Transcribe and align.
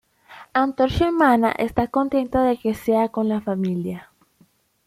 Antorcha 0.63 1.09
Humana 1.11 1.51
está 1.51 1.85
contento 1.87 2.39
de 2.41 2.57
que 2.57 2.73
sea 2.73 3.09
con 3.09 3.29
la 3.29 3.39
familia. 3.39 4.09